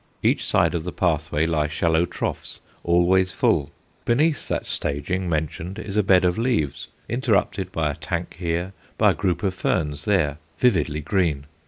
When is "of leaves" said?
6.25-6.87